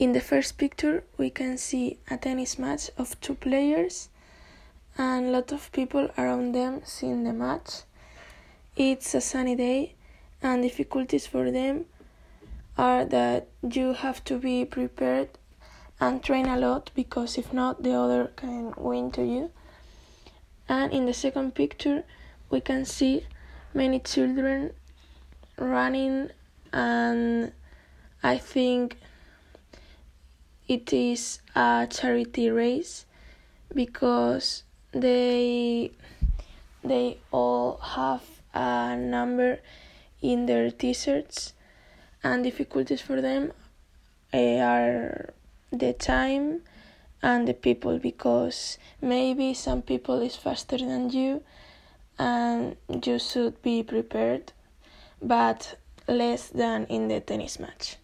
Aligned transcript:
In 0.00 0.12
the 0.12 0.20
first 0.22 0.56
picture, 0.56 1.04
we 1.18 1.28
can 1.28 1.58
see 1.58 1.98
a 2.10 2.16
tennis 2.16 2.58
match 2.58 2.90
of 2.96 3.20
two 3.20 3.34
players 3.34 4.08
and 4.96 5.26
a 5.26 5.30
lot 5.30 5.52
of 5.52 5.70
people 5.72 6.08
around 6.16 6.52
them 6.52 6.80
seeing 6.84 7.24
the 7.24 7.34
match. 7.34 7.82
It's 8.76 9.14
a 9.14 9.20
sunny 9.20 9.54
day, 9.56 9.96
and 10.42 10.62
difficulties 10.62 11.26
for 11.26 11.50
them 11.50 11.84
are 12.78 13.04
that 13.04 13.48
you 13.60 13.92
have 13.92 14.24
to 14.24 14.38
be 14.38 14.64
prepared 14.64 15.28
and 16.00 16.22
train 16.22 16.46
a 16.46 16.56
lot 16.56 16.90
because 16.94 17.36
if 17.36 17.52
not, 17.52 17.82
the 17.82 17.92
other 17.92 18.32
can 18.36 18.72
win 18.78 19.10
to 19.10 19.22
you. 19.22 19.50
And 20.66 20.94
in 20.94 21.04
the 21.04 21.12
second 21.12 21.54
picture, 21.54 22.04
we 22.48 22.62
can 22.62 22.86
see 22.86 23.26
many 23.74 23.98
children 23.98 24.72
running, 25.58 26.30
and 26.72 27.52
I 28.22 28.38
think 28.38 28.96
it 30.70 30.92
is 30.92 31.40
a 31.56 31.84
charity 31.90 32.48
race 32.48 33.04
because 33.74 34.62
they 34.92 35.90
they 36.84 37.18
all 37.32 37.76
have 37.78 38.22
a 38.54 38.96
number 38.96 39.58
in 40.22 40.46
their 40.46 40.70
t-shirts 40.70 41.54
and 42.22 42.44
difficulties 42.44 43.00
for 43.00 43.20
them 43.20 43.52
eh, 44.32 44.60
are 44.60 45.34
the 45.72 45.92
time 45.92 46.62
and 47.20 47.48
the 47.48 47.54
people 47.54 47.98
because 47.98 48.78
maybe 49.02 49.52
some 49.52 49.82
people 49.82 50.22
is 50.22 50.36
faster 50.36 50.78
than 50.78 51.10
you 51.10 51.42
and 52.16 52.76
you 53.04 53.18
should 53.18 53.60
be 53.62 53.82
prepared 53.82 54.52
but 55.20 55.76
less 56.06 56.46
than 56.48 56.86
in 56.86 57.08
the 57.08 57.20
tennis 57.20 57.58
match 57.58 57.96